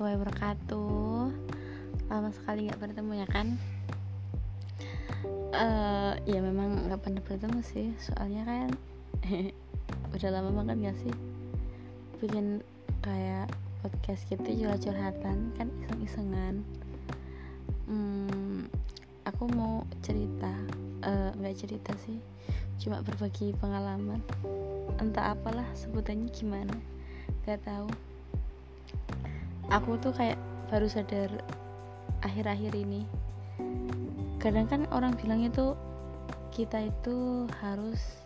[0.00, 1.24] warahmatullahi wabarakatuh.
[2.08, 3.46] Lama sekali gak bertemu ya kan?
[5.52, 8.68] Uh, Ya memang gak pernah bertemu sih Soalnya kan
[10.16, 11.14] Udah lama banget gak sih
[12.16, 12.64] Bikin
[13.04, 13.52] kayak
[13.84, 16.64] podcast gitu curhat-curhatan Kan iseng-isengan.
[17.84, 18.72] Hmm,
[19.28, 20.54] Aku mau cerita
[21.04, 22.16] uh, Gak cerita sih
[22.80, 24.24] Cuma berbagi pengalaman.
[24.96, 26.72] Entah apalah sebutannya gimana
[27.44, 27.92] Gak tahu
[29.70, 30.36] aku tuh kayak
[30.68, 31.30] baru sadar
[32.26, 33.06] akhir-akhir ini.
[34.42, 35.72] Kadang kan orang bilangnya tuh
[36.50, 38.20] kita itu harus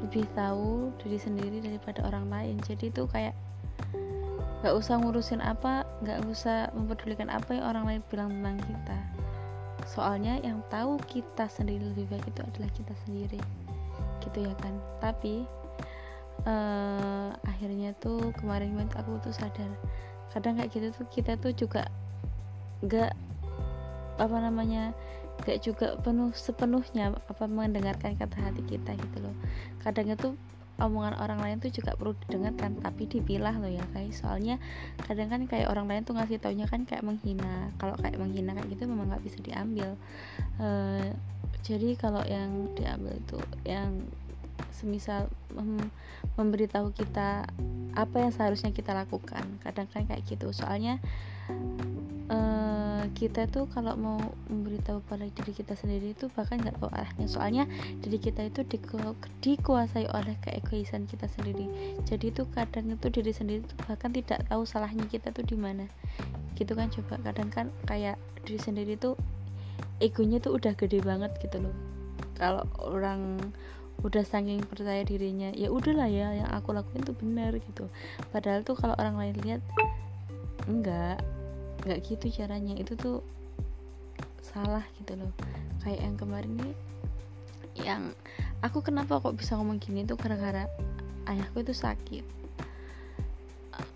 [0.00, 2.56] lebih tahu diri sendiri daripada orang lain.
[2.64, 3.36] Jadi itu kayak
[4.60, 8.98] gak usah ngurusin apa gak usah mempedulikan apa yang orang lain bilang tentang kita.
[9.88, 13.40] Soalnya yang tahu kita sendiri lebih baik itu adalah kita sendiri.
[14.24, 14.76] Gitu ya kan?
[15.00, 15.44] Tapi
[16.46, 19.70] uh, akhirnya tuh kemarin kemarin aku tuh sadar.
[20.30, 21.90] Kadang kayak gitu tuh kita tuh juga
[22.86, 23.12] gak
[24.20, 24.92] apa namanya
[25.44, 29.36] gak juga penuh sepenuhnya apa mendengarkan kata hati kita gitu loh.
[29.80, 30.36] Kadang itu
[30.80, 34.24] omongan orang lain tuh juga perlu didengarkan tapi dipilah loh ya guys.
[34.24, 34.56] Soalnya
[35.04, 37.68] kadang kan kayak orang lain tuh ngasih taunya kan kayak menghina.
[37.76, 39.96] Kalau kayak menghina kayak gitu memang nggak bisa diambil.
[40.56, 41.12] Uh,
[41.60, 43.38] jadi kalau yang diambil itu
[43.68, 44.08] yang
[44.72, 45.28] semisal
[46.36, 47.46] memberitahu kita
[47.94, 49.42] apa yang seharusnya kita lakukan.
[49.62, 50.54] Kadang kan kayak gitu.
[50.54, 51.02] Soalnya
[52.30, 57.26] uh, kita tuh kalau mau memberitahu pada diri kita sendiri itu bahkan nggak tahu arahnya.
[57.26, 57.64] Soalnya
[58.00, 58.98] diri kita itu diku
[59.42, 61.66] dikuasai oleh keegoisan kita sendiri.
[62.06, 65.90] Jadi itu kadang itu diri sendiri itu bahkan tidak tahu salahnya kita tuh di mana.
[66.54, 67.18] Gitu kan coba.
[67.26, 69.18] Kadang kan kayak diri sendiri tuh
[70.00, 71.74] egonya tuh udah gede banget gitu loh.
[72.40, 73.36] Kalau orang
[74.00, 77.88] udah saking percaya dirinya ya udahlah ya yang aku lakuin tuh benar gitu.
[78.32, 79.62] Padahal tuh kalau orang lain lihat
[80.64, 81.20] enggak
[81.84, 82.74] enggak gitu caranya.
[82.80, 83.18] Itu tuh
[84.40, 85.32] salah gitu loh.
[85.84, 86.74] Kayak yang kemarin nih
[87.80, 88.02] yang
[88.60, 90.64] aku kenapa kok bisa ngomong gini tuh gara-gara
[91.28, 92.24] ayahku itu sakit.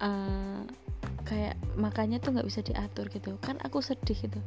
[0.00, 0.64] Uh,
[1.24, 3.40] kayak makanya tuh nggak bisa diatur gitu.
[3.40, 4.40] Kan aku sedih gitu.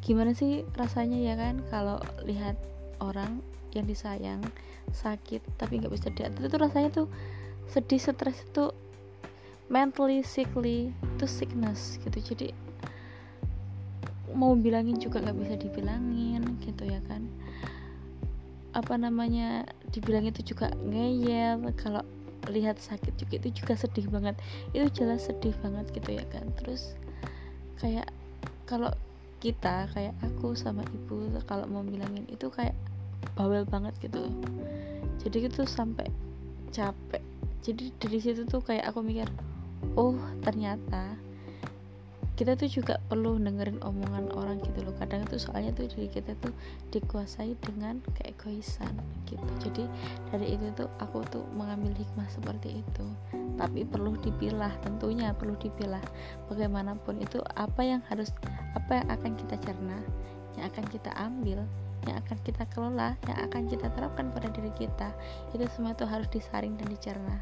[0.00, 2.56] Gimana sih rasanya ya kan kalau lihat
[3.04, 4.40] orang yang disayang
[4.94, 6.46] sakit tapi nggak bisa diatur.
[6.46, 7.08] Itu rasanya tuh
[7.68, 8.70] sedih stres itu
[9.68, 12.18] mentally sickly itu sickness gitu.
[12.34, 12.48] Jadi
[14.34, 17.26] mau bilangin juga nggak bisa dibilangin gitu ya kan.
[18.74, 22.02] Apa namanya dibilang itu juga ngeyel kalau
[22.50, 24.38] lihat sakit juga itu juga sedih banget.
[24.74, 26.50] Itu jelas sedih banget gitu ya kan.
[26.58, 26.98] Terus
[27.78, 28.10] kayak
[28.66, 28.90] kalau
[29.44, 32.72] kita kayak aku sama ibu kalau mau bilangin itu kayak
[33.34, 34.30] bawel banget gitu.
[35.22, 36.08] Jadi itu sampai
[36.70, 37.22] capek.
[37.64, 39.24] Jadi dari situ tuh kayak aku mikir
[39.96, 41.16] oh ternyata
[42.34, 44.94] kita tuh juga perlu dengerin omongan orang gitu loh.
[44.98, 46.50] Kadang itu soalnya tuh diri kita tuh
[46.90, 48.90] dikuasai dengan keegoisan
[49.30, 49.46] gitu.
[49.62, 49.86] Jadi
[50.34, 53.06] dari itu tuh aku tuh mengambil hikmah seperti itu.
[53.54, 56.02] Tapi perlu dipilah tentunya perlu dipilah.
[56.50, 58.34] Bagaimanapun itu apa yang harus
[58.74, 59.98] apa yang akan kita cerna
[60.58, 61.62] yang akan kita ambil
[62.04, 65.12] yang akan kita kelola, yang akan kita terapkan pada diri kita,
[65.52, 67.36] itu semua itu harus disaring dan dicerna.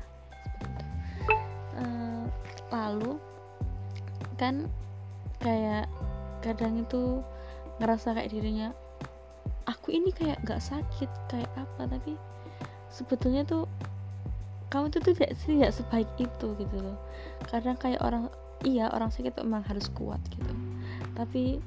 [1.73, 2.25] Uh,
[2.71, 3.19] lalu
[4.37, 4.67] kan
[5.43, 5.87] kayak
[6.43, 7.23] kadang itu
[7.79, 8.71] ngerasa kayak dirinya
[9.67, 12.19] aku ini kayak gak sakit kayak apa tapi
[12.91, 13.67] sebetulnya tuh
[14.73, 16.97] kamu tuh tidak tidak sebaik itu gitu loh.
[17.45, 18.33] Kadang kayak orang
[18.65, 20.55] iya orang sakit memang harus kuat gitu.
[21.13, 21.61] Tapi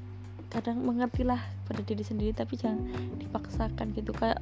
[0.51, 2.85] kadang mengertilah pada diri sendiri tapi jangan
[3.19, 4.11] dipaksakan gitu.
[4.15, 4.39] Kayak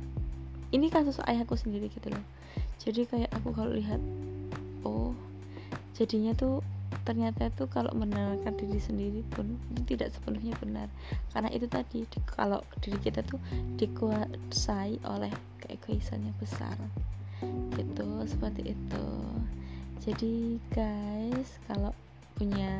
[0.74, 2.24] ini kasus ayahku sendiri gitu loh.
[2.82, 4.02] Jadi kayak aku kalau lihat
[4.84, 5.16] oh
[5.94, 6.60] jadinya tuh
[7.04, 10.88] ternyata itu kalau menenangkan diri sendiri pun itu tidak sepenuhnya benar.
[11.34, 13.42] Karena itu tadi di, kalau diri kita tuh
[13.78, 15.32] dikuasai oleh
[15.64, 16.76] keegoisan yang besar.
[17.76, 19.08] Gitu seperti itu.
[20.04, 21.96] Jadi guys kalau
[22.36, 22.74] punya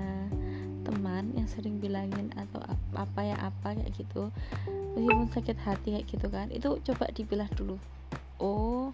[0.84, 2.60] teman yang sering bilangin atau
[2.94, 4.30] apa ya apa kayak gitu
[4.94, 7.80] meskipun sakit hati kayak gitu kan itu coba dipilah dulu.
[8.38, 8.92] Oh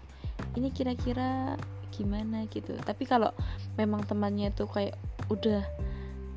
[0.56, 1.58] ini kira-kira
[1.90, 2.72] gimana gitu.
[2.80, 3.34] Tapi kalau
[3.76, 4.96] memang temannya tuh kayak
[5.28, 5.62] udah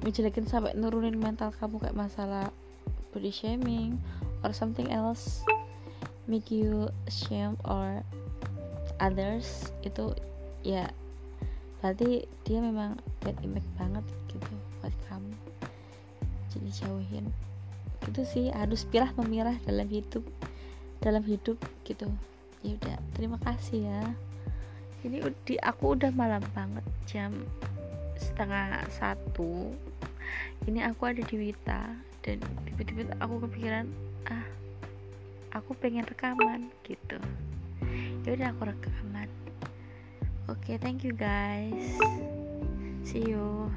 [0.03, 2.51] menjelekin sampai nurunin mental kamu kayak masalah
[3.15, 3.95] body shaming
[4.43, 5.45] or something else
[6.27, 8.03] make you shame or
[8.99, 10.11] others itu
[10.63, 10.91] ya
[11.79, 14.53] berarti dia memang bad impact banget gitu
[14.83, 15.31] buat kamu.
[16.51, 17.25] Jadi jauhin.
[18.03, 20.27] Itu sih harus pilah memirah dalam hidup
[20.99, 21.55] dalam hidup
[21.87, 22.11] gitu.
[22.59, 24.03] Ya udah terima kasih ya.
[25.07, 27.31] Ini di aku udah malam banget jam
[28.19, 29.71] setengah satu.
[30.67, 33.87] Ini aku ada di Wita dan tiba-tiba aku kepikiran
[34.31, 34.47] ah
[35.55, 37.19] aku pengen rekaman gitu.
[38.23, 39.27] Ya udah aku rekaman.
[40.51, 41.99] Oke okay, thank you guys.
[43.03, 43.67] See you